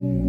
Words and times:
Mm-hmm. 0.00 0.27